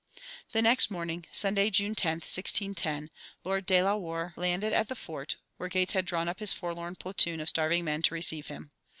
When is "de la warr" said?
3.67-4.33